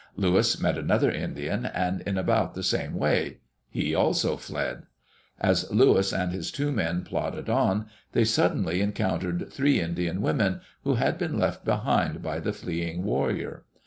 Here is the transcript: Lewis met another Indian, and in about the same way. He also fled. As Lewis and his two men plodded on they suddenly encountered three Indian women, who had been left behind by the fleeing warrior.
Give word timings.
Lewis 0.15 0.59
met 0.59 0.79
another 0.79 1.11
Indian, 1.11 1.63
and 1.67 2.01
in 2.07 2.17
about 2.17 2.55
the 2.55 2.63
same 2.63 2.95
way. 2.95 3.37
He 3.69 3.93
also 3.93 4.35
fled. 4.35 4.87
As 5.39 5.69
Lewis 5.71 6.11
and 6.11 6.31
his 6.31 6.49
two 6.49 6.71
men 6.71 7.03
plodded 7.03 7.51
on 7.51 7.85
they 8.13 8.23
suddenly 8.25 8.81
encountered 8.81 9.53
three 9.53 9.79
Indian 9.79 10.19
women, 10.19 10.61
who 10.83 10.95
had 10.95 11.19
been 11.19 11.37
left 11.37 11.63
behind 11.63 12.23
by 12.23 12.39
the 12.39 12.51
fleeing 12.51 13.03
warrior. 13.03 13.63